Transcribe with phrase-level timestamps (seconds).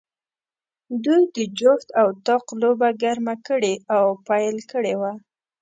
[1.03, 5.13] دوی د جفت او طاق لوبه ګرمه کړې او پیل کړې وه.